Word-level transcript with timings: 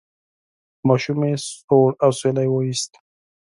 ماشومې 0.87 1.33
سوړ 1.59 1.89
اسویلی 2.07 2.47
وایست: 2.49 2.91